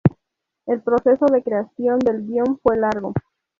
El 0.65 0.81
proceso 0.81 1.27
de 1.27 1.43
creación 1.43 1.99
del 1.99 2.25
guión 2.25 2.57
fue 2.63 2.75
largo. 2.75 3.13